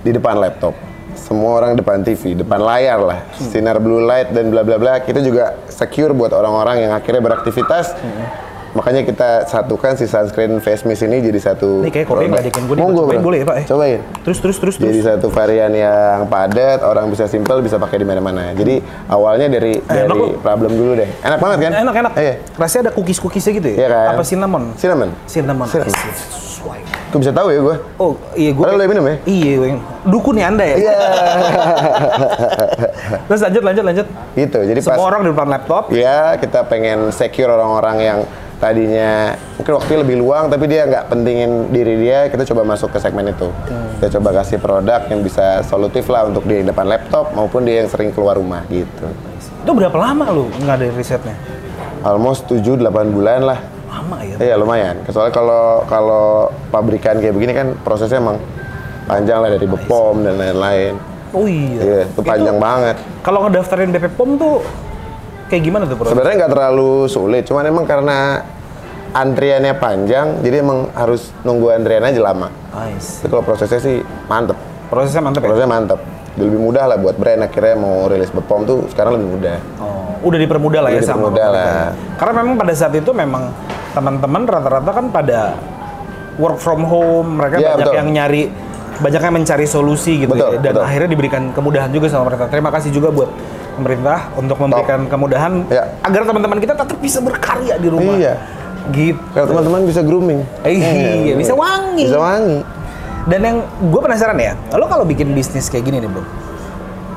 di 0.00 0.16
depan 0.16 0.40
laptop. 0.40 0.72
Semua 1.16 1.60
orang 1.60 1.76
depan 1.76 2.04
TV, 2.04 2.36
depan 2.36 2.60
layar 2.60 3.00
lah. 3.00 3.18
Hmm. 3.36 3.48
Sinar 3.48 3.80
blue 3.80 4.00
light 4.00 4.32
dan 4.32 4.48
bla 4.48 4.64
bla 4.64 4.76
bla. 4.80 5.00
Kita 5.00 5.20
juga 5.20 5.60
secure 5.68 6.12
buat 6.12 6.32
orang-orang 6.32 6.88
yang 6.88 6.92
akhirnya 6.92 7.20
beraktivitas. 7.20 7.96
Hmm. 7.96 8.24
Makanya 8.76 9.02
kita 9.02 9.44
satukan 9.44 9.96
si 9.96 10.04
sunscreen 10.04 10.60
face 10.60 10.82
mist 10.82 11.00
ini 11.00 11.18
jadi 11.18 11.38
satu 11.42 11.80
Ini 11.80 11.88
kayak 11.88 12.04
kopi 12.04 12.18
produk. 12.18 12.30
ngeledekin 12.30 12.62
gue 12.62 12.74
Monggo, 12.76 13.00
cobain 13.00 13.16
bro. 13.16 13.24
boleh 13.24 13.38
ya, 13.38 13.44
Pak, 13.44 13.56
ya? 13.56 13.64
Cobain. 13.66 14.00
Terus, 14.20 14.38
terus, 14.38 14.58
terus, 14.58 14.74
terus. 14.76 14.86
Jadi 14.86 15.02
satu 15.02 15.28
varian 15.28 15.72
yang 15.72 16.26
padat, 16.26 16.82
orang 16.82 17.08
bisa 17.08 17.24
simple, 17.24 17.58
bisa 17.58 17.76
pakai 17.76 17.96
di 17.96 18.04
mana-mana. 18.04 18.52
Jadi 18.52 18.82
awalnya 19.08 19.48
dari 19.48 19.78
Eh, 19.78 19.96
enak 19.96 20.06
dari 20.06 20.20
kok. 20.28 20.40
problem 20.40 20.70
dulu 20.70 20.94
deh. 20.94 21.08
Enak 21.18 21.38
banget 21.38 21.58
kan? 21.58 21.72
Enak, 21.80 21.96
enak. 21.96 22.12
Iya. 22.14 22.34
Rasanya 22.54 22.82
ada 22.82 22.92
cookies-cookiesnya 22.92 23.52
gitu 23.54 23.68
ya? 23.70 23.76
Iya 23.78 23.88
kan? 23.88 24.08
Apa 24.12 24.22
cinnamon? 24.22 24.62
Cinnamon. 24.76 25.10
Cinnamon. 25.24 25.66
Cinnamon. 25.66 25.94
Sesuai. 26.28 26.80
Kok 27.06 27.18
bisa 27.18 27.32
tahu 27.32 27.48
ya 27.48 27.60
gue? 27.62 27.76
Oh, 27.96 28.12
iya 28.34 28.50
gue. 28.52 28.60
Padahal 28.60 28.76
udah 28.76 28.88
minum 28.90 29.04
ya? 29.06 29.16
Iya, 29.24 29.52
gue. 29.56 29.68
Dukun 30.04 30.34
nih 30.34 30.44
Anda 30.44 30.64
ya? 30.66 30.76
Iya. 30.76 30.94
Terus 33.26 33.40
lanjut, 33.40 33.62
lanjut, 33.62 33.84
lanjut. 33.84 34.06
gitu. 34.34 34.58
Jadi 34.60 34.78
pas 34.80 34.86
Semua 34.92 35.06
orang 35.06 35.20
di 35.22 35.28
depan 35.30 35.48
laptop. 35.48 35.82
ya 35.90 36.36
kita 36.36 36.66
pengen 36.66 37.10
secure 37.10 37.48
orang-orang 37.48 37.96
yang 37.98 38.18
tadinya 38.56 39.36
mungkin 39.54 39.72
waktunya 39.74 40.00
lebih 40.00 40.16
luang 40.16 40.48
tapi 40.48 40.64
dia 40.64 40.84
nggak 40.84 41.04
pentingin 41.06 41.50
diri 41.68 41.94
dia 41.98 42.18
kita 42.26 42.42
coba 42.46 42.64
masuk 42.66 42.88
ke 42.88 42.98
segmen 42.98 43.28
itu 43.28 43.48
Hmm. 43.66 43.92
kita 43.98 44.16
coba 44.16 44.40
kasih 44.40 44.56
produk 44.56 45.00
yang 45.06 45.20
bisa 45.20 45.60
solutif 45.62 46.06
lah 46.06 46.24
untuk 46.24 46.44
dia 46.44 46.60
yang 46.60 46.68
depan 46.68 46.86
laptop 46.86 47.32
maupun 47.32 47.62
dia 47.62 47.80
yang 47.80 47.88
sering 47.88 48.10
keluar 48.10 48.34
rumah 48.34 48.64
gitu 48.66 49.06
Itu 49.60 49.72
berapa 49.72 49.92
lama 49.94 50.30
lu 50.30 50.48
nggak 50.54 50.74
ada 50.74 50.86
risetnya? 50.90 51.36
almost 52.00 52.46
7-8 52.46 52.86
bulan 53.08 53.40
lah 53.44 53.58
Lama 53.86 54.16
ya? 54.20 54.36
iya 54.38 54.54
lumayan 54.54 55.04
soalnya 55.06 55.32
kalau 55.32 55.64
kalau 55.84 56.26
pabrikan 56.68 57.18
kayak 57.18 57.32
begini 57.32 57.52
kan 57.52 57.68
prosesnya 57.78 58.18
emang 58.18 58.38
panjang 59.04 59.38
lah 59.38 59.50
dari 59.50 59.66
bepom 59.66 60.22
dan 60.22 60.34
lain-lain 60.34 60.94
Oh 61.30 61.44
iya. 61.44 61.80
iya 61.82 62.00
itu 62.06 62.20
panjang 62.22 62.56
banget 62.56 62.96
Kalau 63.20 63.44
ngedaftarin 63.44 63.90
BP 63.90 64.14
POM 64.14 64.30
tuh 64.36 64.62
kayak 65.46 65.62
gimana 65.62 65.84
tuh? 65.84 65.96
Sebenarnya 66.02 66.34
nggak 66.40 66.52
terlalu 66.52 66.90
sulit, 67.06 67.42
cuman 67.44 67.64
emang 67.64 67.84
karena 67.84 68.42
antriannya 69.12 69.74
panjang, 69.74 70.40
jadi 70.40 70.60
emang 70.60 70.92
harus 70.92 71.32
nunggu 71.40 71.72
antrian 71.72 72.02
aja 72.02 72.20
lama. 72.20 72.52
Nice. 72.74 73.20
Tapi 73.20 73.30
kalau 73.30 73.44
prosesnya 73.44 73.80
sih 73.80 73.96
mantep, 74.26 74.58
Prosesnya 74.86 75.18
mantep 75.20 75.40
ya? 75.40 75.46
prosesnya 75.48 75.70
mantep. 75.70 76.00
Lebih 76.36 76.58
mudah 76.60 76.84
lah 76.84 77.00
buat 77.00 77.16
brand 77.16 77.40
akhirnya 77.40 77.74
mau 77.74 78.04
rilis 78.06 78.28
Bepom 78.28 78.60
tuh 78.62 78.84
sekarang 78.92 79.16
lebih 79.16 79.28
mudah. 79.32 79.56
Oh, 79.80 80.04
udah 80.22 80.36
dipermudah 80.36 80.80
lah 80.84 80.90
ya 80.92 81.00
Udah 81.00 81.08
sama 81.08 81.32
dipermudah 81.32 81.46
pemerintah. 81.48 81.72
lah. 81.72 81.88
Karena 82.20 82.32
memang 82.36 82.54
pada 82.60 82.72
saat 82.76 82.92
itu 82.92 83.10
memang 83.10 83.42
teman-teman 83.90 84.42
rata-rata 84.44 84.90
kan 84.92 85.06
pada 85.08 85.40
work 86.36 86.60
from 86.60 86.84
home, 86.84 87.40
mereka 87.40 87.56
Iya, 87.56 87.72
banyak 87.72 87.86
betul. 87.88 87.96
yang 87.96 88.08
nyari 88.12 88.42
banyak 88.96 89.20
yang 89.22 89.34
mencari 89.34 89.66
solusi 89.66 90.24
gitu 90.24 90.32
Betul, 90.32 90.56
ya. 90.56 90.60
Dan 90.60 90.72
betul. 90.76 90.84
akhirnya 90.84 91.08
diberikan 91.08 91.42
kemudahan 91.52 91.88
juga 91.88 92.06
sama 92.08 92.28
pemerintah. 92.28 92.52
Terima 92.52 92.68
kasih 92.68 92.90
juga 92.92 93.08
buat 93.08 93.30
pemerintah 93.76 94.32
untuk 94.34 94.56
memberikan 94.56 95.04
kemudahan 95.06 95.68
Ya. 95.68 95.84
agar 96.00 96.24
teman-teman 96.24 96.58
kita 96.58 96.74
tetap 96.74 96.96
bisa 96.96 97.20
berkarya 97.20 97.76
di 97.76 97.88
rumah. 97.92 98.16
Iya. 98.16 98.34
Gitu. 98.90 99.18
Kalau 99.34 99.46
teman-teman 99.46 99.80
bisa 99.84 100.00
grooming. 100.00 100.40
Iya, 100.62 101.34
bisa 101.36 101.52
wangi. 101.52 102.06
Bisa 102.06 102.18
wangi. 102.18 102.58
Dan 103.26 103.40
yang 103.42 103.56
gue 103.82 104.00
penasaran 104.00 104.38
ya, 104.38 104.54
lo 104.72 104.86
kalau 104.86 105.02
bikin 105.02 105.34
bisnis 105.34 105.66
kayak 105.66 105.82
gini 105.82 105.98
nih 105.98 106.06
bro, 106.06 106.22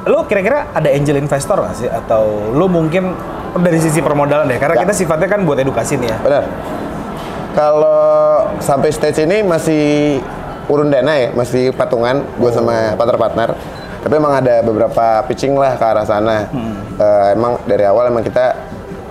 lo 0.09 0.25
kira-kira 0.25 0.73
ada 0.73 0.89
angel 0.89 1.21
investor 1.21 1.61
nggak 1.61 1.75
sih? 1.77 1.85
Atau 1.85 2.49
lo 2.49 2.65
mungkin 2.65 3.13
dari 3.55 3.77
sisi 3.77 4.01
permodalan 4.01 4.49
deh? 4.49 4.57
Karena 4.57 4.75
Ya. 4.75 4.89
kita 4.89 4.93
sifatnya 4.97 5.29
kan 5.29 5.45
buat 5.45 5.61
edukasi 5.61 6.01
nih 6.01 6.09
ya. 6.09 6.17
Benar. 6.19 6.43
Kalau 7.53 8.01
sampai 8.57 8.89
stage 8.89 9.25
ini 9.25 9.45
masih 9.45 10.17
urun 10.65 10.89
dana 10.89 11.13
ya, 11.13 11.29
masih 11.33 11.73
patungan 11.73 12.25
gue 12.37 12.49
sama 12.49 12.93
partner-partner. 12.93 13.53
Tapi 14.00 14.13
emang 14.15 14.32
ada 14.32 14.63
beberapa 14.63 15.22
pitching 15.27 15.60
lah 15.60 15.75
ke 15.75 15.84
arah 15.84 16.06
sana. 16.08 16.48
Eh, 16.96 17.27
emang 17.36 17.60
dari 17.68 17.84
awal 17.84 18.08
emang 18.08 18.24
kita 18.24 18.56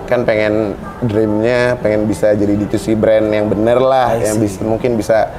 kan 0.09 0.25
pengen 0.25 0.73
dreamnya 1.05 1.77
pengen 1.77 2.09
bisa 2.09 2.33
jadi 2.33 2.57
D2C 2.57 2.97
brand 2.97 3.29
yang 3.29 3.45
bener 3.45 3.77
lah, 3.77 4.17
yang 4.17 4.41
bisa 4.41 4.65
mungkin 4.65 4.97
bisa 4.97 5.29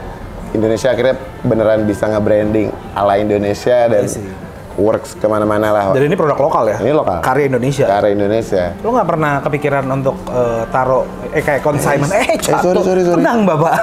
Indonesia 0.55 0.91
akhirnya 0.91 1.19
beneran 1.43 1.83
bisa 1.83 2.07
nge-branding 2.07 2.71
ala 2.95 3.19
Indonesia 3.19 3.91
dan. 3.91 4.07
Works 4.79 5.19
ke 5.19 5.27
mana-mana 5.27 5.75
lah. 5.75 5.85
Dan 5.91 6.07
ini 6.07 6.15
produk 6.15 6.39
lokal 6.39 6.65
ya? 6.71 6.79
Ini 6.79 6.93
lokal. 6.95 7.19
Karya 7.25 7.47
Indonesia. 7.51 7.87
Karya 7.89 8.13
Indonesia. 8.15 8.65
Lo 8.85 8.95
nggak 8.95 9.09
pernah 9.09 9.33
kepikiran 9.43 9.85
untuk 9.91 10.17
eh, 10.31 10.63
taruh 10.71 11.05
eh 11.35 11.43
kayak 11.43 11.63
consignment? 11.65 12.11
Eh, 12.15 12.37
jatuh. 12.39 12.63
sorry, 12.63 12.83
sorry, 12.85 13.03
sorry. 13.07 13.19
Tenang, 13.23 13.39
Bapak. 13.49 13.75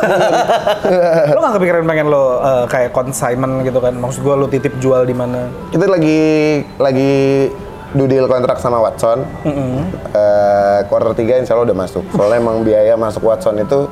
lo 1.35 1.39
nggak 1.43 1.55
kepikiran 1.59 1.83
pengen 1.83 2.07
lo 2.07 2.23
eh, 2.39 2.65
kayak 2.71 2.91
consignment 2.95 3.53
gitu 3.67 3.79
kan? 3.83 3.93
Maksud 3.97 4.21
gue 4.23 4.35
lo 4.35 4.47
titip 4.47 4.73
jual 4.79 5.03
di 5.03 5.15
mana? 5.15 5.49
kita 5.67 5.83
lagi 5.85 6.19
lagi 6.79 7.13
do 7.95 8.05
deal 8.07 8.27
kontrak 8.27 8.59
sama 8.59 8.79
Watson. 8.83 9.23
Eh, 9.47 10.79
quarter 10.87 11.11
3 11.15 11.43
insya 11.43 11.55
Allah 11.55 11.67
udah 11.71 11.77
masuk. 11.77 12.03
Soalnya 12.13 12.37
emang 12.39 12.63
biaya 12.63 12.93
masuk 12.99 13.23
Watson 13.27 13.59
itu 13.59 13.87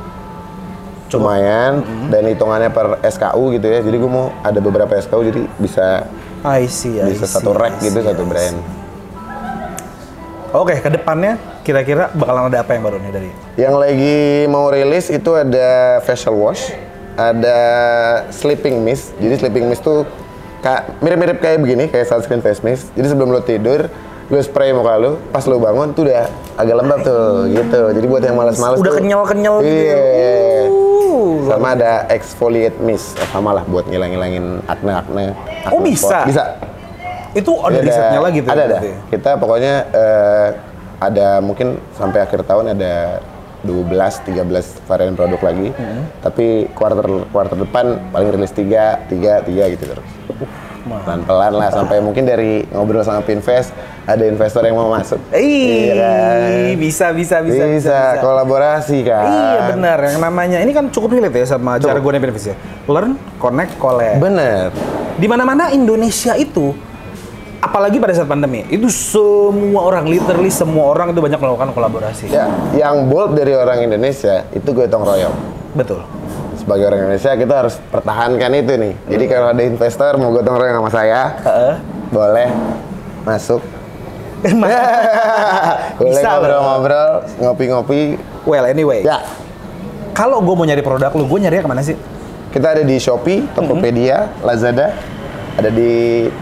lumayan 1.16 1.80
dan 2.12 2.28
hitungannya 2.28 2.70
per 2.76 3.00
SKU 3.00 3.56
gitu 3.56 3.68
ya. 3.72 3.80
Jadi 3.80 3.96
gue 3.96 4.12
mau 4.12 4.36
ada 4.44 4.60
beberapa 4.60 4.92
SKU 5.00 5.22
jadi 5.32 5.42
bisa 5.56 6.10
I 6.46 6.70
see, 6.70 7.02
I 7.02 7.10
bisa 7.10 7.26
see, 7.26 7.42
satu 7.42 7.58
rack 7.58 7.82
gitu 7.82 7.98
see, 7.98 8.06
satu 8.06 8.22
brand. 8.22 8.58
Oke, 10.54 10.78
ke 10.78 10.94
depannya 10.94 11.42
kira-kira 11.66 12.14
bakalan 12.14 12.54
ada 12.54 12.62
apa 12.62 12.78
yang 12.78 12.86
baru 12.86 13.02
nih 13.02 13.12
dari 13.12 13.30
Yang 13.58 13.76
lagi 13.76 14.18
mau 14.46 14.70
rilis 14.70 15.10
itu 15.10 15.34
ada 15.34 16.00
facial 16.06 16.38
wash, 16.38 16.70
ada 17.18 17.58
sleeping 18.30 18.86
mist. 18.86 19.18
Jadi 19.18 19.42
sleeping 19.42 19.66
mist 19.68 19.82
tuh 19.82 20.06
kayak 20.62 21.02
mirip-mirip 21.02 21.38
kayak 21.42 21.60
begini, 21.60 21.90
kayak 21.90 22.06
sunscreen 22.08 22.46
face 22.46 22.62
mist. 22.62 22.94
Jadi 22.94 23.10
sebelum 23.10 23.34
lo 23.34 23.42
tidur, 23.42 23.90
lo 24.30 24.40
spray 24.40 24.70
muka 24.72 25.02
lo, 25.02 25.18
pas 25.34 25.44
lo 25.50 25.58
bangun 25.58 25.98
tuh 25.98 26.08
udah 26.08 26.30
agak 26.62 26.76
lembab 26.78 27.00
tuh, 27.02 27.50
gitu. 27.50 27.82
Jadi 27.90 28.06
buat 28.06 28.22
yang 28.24 28.38
malas-malas 28.38 28.78
Udah 28.80 28.94
kenyal-kenyal 28.96 29.56
gitu 29.60 29.76
Iya. 29.76 29.98
Ya. 31.46 31.56
Uh, 31.56 31.58
Sama 31.62 31.70
ada 31.78 31.92
exfoliate 32.10 32.78
mist, 32.82 33.16
Eh, 33.22 33.28
sama 33.30 33.54
lah 33.54 33.64
buat 33.70 33.86
ngilang-ngilangin 33.86 34.66
acne-acne. 34.66 35.38
Oh, 35.70 35.80
bisa? 35.80 36.26
spot. 36.26 36.26
Bisa. 36.28 36.44
Itu 37.36 37.60
ada 37.62 37.78
Jadi 37.80 37.88
risetnya 37.92 38.22
lagi 38.24 38.40
tuh. 38.42 38.52
Ada, 38.52 38.62
ada. 38.64 38.68
berarti. 38.80 38.92
Kita 39.12 39.32
pokoknya 39.38 39.74
eh, 39.92 40.48
ada 41.00 41.28
mungkin 41.44 41.78
sampai 42.00 42.20
akhir 42.24 42.48
tahun 42.48 42.74
ada 42.74 43.20
12 43.66 44.30
13 44.30 44.88
varian 44.88 45.14
produk 45.18 45.42
lagi. 45.42 45.68
Hmm. 45.74 46.04
Tapi 46.22 46.70
quarter 46.72 47.26
quarter 47.34 47.58
depan 47.58 48.00
paling 48.14 48.30
rilis 48.34 48.54
3 48.54 49.10
3 49.10 49.46
3 49.46 49.74
gitu 49.76 49.84
terus. 49.90 50.10
mantap. 50.30 50.48
Pelan-pelan 50.86 51.54
lah 51.58 51.70
sampai 51.74 51.98
mungkin 51.98 52.24
dari 52.24 52.62
ngobrol 52.70 53.02
sama 53.02 53.26
Pinvest 53.26 53.74
ada 54.06 54.22
investor 54.22 54.62
yang 54.62 54.78
mau 54.78 54.94
masuk. 54.94 55.18
Iya 55.34 55.94
kan? 55.98 56.78
bisa, 56.78 57.06
bisa, 57.10 57.36
bisa, 57.42 57.66
Bisa, 57.66 57.66
bisa, 57.66 57.98
bisa. 58.14 58.22
kolaborasi 58.22 58.98
kan. 59.02 59.26
Iya 59.26 59.60
benar, 59.74 59.98
yang 60.06 60.22
namanya 60.22 60.58
ini 60.62 60.72
kan 60.72 60.94
cukup 60.94 61.18
relate 61.18 61.42
ya 61.42 61.58
sama 61.58 61.82
Cukup. 61.82 61.90
jargonnya 61.90 62.22
Benevis 62.22 62.46
ya. 62.54 62.56
Learn, 62.86 63.18
connect, 63.42 63.82
collab. 63.82 64.22
Bener. 64.22 64.70
Di 65.18 65.26
mana-mana 65.26 65.74
Indonesia 65.74 66.38
itu 66.38 66.78
apalagi 67.58 67.98
pada 67.98 68.14
saat 68.14 68.30
pandemi, 68.30 68.62
itu 68.70 68.86
semua 68.94 69.90
orang 69.90 70.06
literally 70.06 70.54
semua 70.54 70.94
orang 70.94 71.10
itu 71.10 71.18
banyak 71.18 71.42
melakukan 71.42 71.74
kolaborasi. 71.74 72.30
Ya, 72.30 72.46
yang 72.78 73.10
bold 73.10 73.34
dari 73.34 73.58
orang 73.58 73.82
Indonesia 73.82 74.46
itu 74.54 74.70
gotong 74.70 75.02
royong. 75.02 75.34
Betul. 75.74 76.06
Sebagai 76.66 76.86
orang 76.90 77.00
Indonesia 77.06 77.32
kita 77.38 77.54
harus 77.62 77.76
pertahankan 77.94 78.52
itu 78.58 78.74
nih. 78.74 78.94
Jadi 79.06 79.24
kalau 79.30 79.48
ada 79.54 79.64
investor 79.64 80.12
mau 80.18 80.34
gotong 80.34 80.58
royong 80.58 80.78
sama 80.82 80.92
saya, 80.92 81.22
Heeh. 81.46 81.74
boleh 82.10 82.50
masuk. 83.22 83.62
boleh 86.02 86.22
ngobrol-ngobrol, 86.26 87.12
ngopi-ngopi. 87.38 88.02
Well, 88.50 88.66
anyway. 88.66 89.06
Ya, 89.06 89.22
Kalau 90.16 90.42
gue 90.42 90.56
mau 90.58 90.66
nyari 90.66 90.82
produk 90.82 91.12
lu, 91.14 91.30
gue 91.30 91.40
nyari 91.44 91.62
ke 91.62 91.70
mana 91.70 91.86
sih? 91.86 91.94
kita 92.56 92.72
ada 92.72 92.88
di 92.88 92.96
Shopee, 92.96 93.44
Tokopedia, 93.52 94.32
Lazada, 94.40 94.96
ada 95.56 95.70
di 95.70 95.92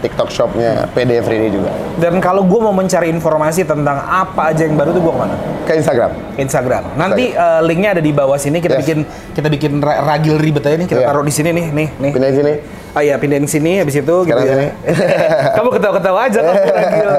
TikTok 0.00 0.26
shopnya 0.26 0.90
PD 0.90 1.16
Everyday 1.16 1.46
juga. 1.48 1.70
Dan 1.96 2.18
kalau 2.18 2.42
gue 2.42 2.58
mau 2.58 2.70
mencari 2.70 3.06
informasi 3.08 3.62
tentang 3.62 3.94
apa 3.96 4.50
aja 4.50 4.66
yang 4.66 4.74
baru 4.74 4.90
tuh 4.90 5.00
gue 5.00 5.12
ke 5.12 5.20
mana? 5.20 5.34
Ke 5.62 5.72
Instagram. 5.74 6.10
Instagram. 6.34 6.82
Nanti 6.94 7.30
eh, 7.30 7.60
linknya 7.62 7.94
ada 7.94 8.02
di 8.02 8.10
bawah 8.10 8.34
sini. 8.34 8.58
Kita 8.58 8.74
Yes. 8.74 8.82
bikin 8.82 8.98
kita 9.32 9.46
bikin 9.48 9.72
ra- 9.78 10.02
ragil 10.04 10.34
ribet 10.34 10.62
aja 10.62 10.74
nih. 10.74 10.88
Kita 10.88 11.00
Iya. 11.00 11.08
taruh 11.08 11.22
di 11.22 11.30
sini 11.30 11.50
nih, 11.50 11.66
nih, 11.70 11.88
nih. 11.94 12.10
Pindahin 12.10 12.36
sini. 12.36 12.52
Oh 12.90 13.02
iya, 13.02 13.14
pindahin 13.16 13.46
sini 13.46 13.72
habis 13.78 13.94
itu 13.94 14.02
gitu 14.02 14.22
Sekarang 14.24 14.44
ya. 14.44 14.50
sini. 14.52 14.68
kamu 15.56 15.68
ketawa-ketawa 15.72 16.18
aja 16.24 16.38
kamu 16.40 16.62
ragil. 16.74 17.10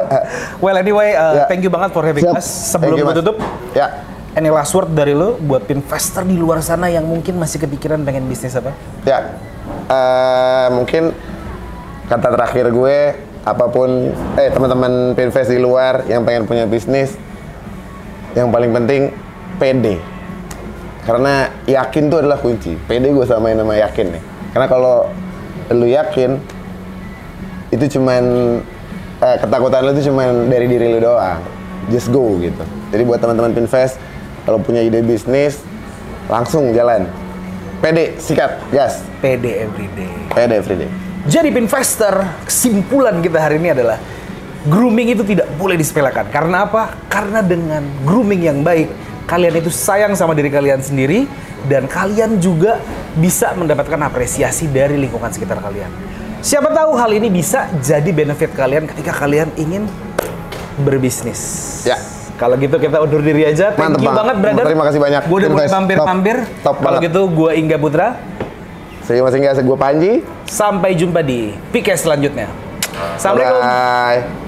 Well 0.60 0.76
anyway, 0.78 1.10
uh, 1.12 1.32
Ya. 1.34 1.44
thank 1.48 1.62
you 1.62 1.72
banget 1.72 1.90
for 1.90 2.04
having 2.04 2.24
Siap. 2.24 2.36
us. 2.36 2.48
Sebelum 2.72 2.96
gue 2.98 3.16
tutup, 3.16 3.40
Ya. 3.72 4.04
any 4.34 4.48
last 4.48 4.72
word 4.72 4.92
dari 4.92 5.12
lo 5.12 5.36
buat 5.38 5.64
investor 5.68 6.24
di 6.24 6.36
luar 6.36 6.60
sana 6.60 6.88
yang 6.88 7.04
mungkin 7.04 7.36
masih 7.36 7.56
kepikiran 7.58 8.04
pengen 8.04 8.24
bisnis 8.26 8.52
apa? 8.52 8.76
Ya. 9.04 9.32
Eh, 9.86 10.68
mungkin 10.72 11.16
kata 12.06 12.28
terakhir 12.34 12.70
gue 12.70 12.98
apa 13.46 13.66
pun 13.70 14.10
eh 14.38 14.50
teman-teman 14.50 15.14
pinvest 15.14 15.54
di 15.54 15.62
luar 15.62 16.06
yang 16.10 16.26
pengen 16.26 16.50
punya 16.50 16.66
bisnis 16.66 17.14
yang 18.36 18.52
paling 18.52 18.74
penting 18.76 19.16
PD. 19.58 19.98
Karena 21.06 21.48
yakin 21.70 22.10
tuh 22.12 22.20
adalah 22.26 22.42
kunci. 22.42 22.76
PD 22.76 23.14
gue 23.14 23.26
samain 23.26 23.56
sama 23.56 23.78
yakin 23.78 24.12
nih. 24.12 24.24
Karena 24.52 24.68
kalau 24.68 24.96
lu 25.72 25.88
yakin 25.88 26.42
itu 27.72 27.86
cuman 27.98 28.24
eh, 29.24 29.38
ketakutan 29.40 29.82
lu 29.86 29.92
itu 29.96 30.12
cuman 30.12 30.52
dari 30.52 30.68
diri 30.68 30.92
lu 30.92 31.00
doang. 31.00 31.40
Just 31.94 32.12
go 32.12 32.36
gitu. 32.42 32.66
Jadi 32.92 33.02
buat 33.06 33.22
teman-teman 33.22 33.54
pinvest 33.54 34.02
kalau 34.44 34.60
punya 34.60 34.82
ide 34.82 35.06
bisnis 35.06 35.62
langsung 36.28 36.74
jalan. 36.74 37.06
PD, 37.80 38.18
sikat, 38.18 38.58
gas. 38.74 39.06
PD 39.22 39.62
everyday. 39.62 40.10
PD 40.34 40.52
everyday. 40.58 41.05
Jadi 41.26 41.50
investor, 41.50 42.46
kesimpulan 42.46 43.18
kita 43.18 43.42
hari 43.42 43.58
ini 43.58 43.74
adalah 43.74 43.98
grooming 44.70 45.18
itu 45.18 45.26
tidak 45.26 45.50
boleh 45.58 45.74
disepelekan. 45.74 46.30
Karena 46.30 46.70
apa? 46.70 47.02
Karena 47.10 47.42
dengan 47.42 47.82
grooming 48.06 48.46
yang 48.46 48.62
baik, 48.62 48.94
kalian 49.26 49.58
itu 49.58 49.74
sayang 49.74 50.14
sama 50.14 50.38
diri 50.38 50.54
kalian 50.54 50.86
sendiri 50.86 51.26
dan 51.66 51.90
kalian 51.90 52.38
juga 52.38 52.78
bisa 53.18 53.58
mendapatkan 53.58 53.98
apresiasi 54.06 54.70
dari 54.70 55.02
lingkungan 55.02 55.34
sekitar 55.34 55.58
kalian. 55.66 55.90
Siapa 56.46 56.70
tahu 56.70 56.94
hal 56.94 57.10
ini 57.18 57.34
bisa 57.34 57.74
jadi 57.82 58.14
benefit 58.14 58.54
kalian 58.54 58.86
ketika 58.86 59.10
kalian 59.18 59.50
ingin 59.58 59.90
berbisnis. 60.86 61.42
Ya. 61.90 61.98
Kalau 62.38 62.54
gitu 62.62 62.78
kita 62.78 63.02
undur 63.02 63.26
diri 63.26 63.50
aja. 63.50 63.74
Thank 63.74 63.98
Mantep 63.98 64.06
you 64.06 64.12
banget. 64.14 64.20
banget, 64.22 64.36
brother. 64.46 64.66
Terima 64.70 64.84
kasih 64.86 65.00
banyak. 65.02 65.22
Gue 65.26 65.38
udah 65.42 65.50
mulai 65.50 65.70
mampir-mampir. 65.74 66.38
Top. 66.62 66.78
Top 66.78 66.86
Kalau 66.86 67.00
gitu 67.02 67.22
gue 67.34 67.52
Ingga 67.58 67.78
Putra. 67.82 68.08
Saya 69.02 69.26
masih 69.26 69.42
nggak 69.42 69.66
gue 69.66 69.78
Panji. 69.80 70.14
Sampai 70.46 70.94
jumpa 70.94 71.26
di 71.26 71.54
PK 71.74 71.98
selanjutnya. 71.98 72.48
Assalamualaikum. 73.18 73.62
Bye. 73.62 74.45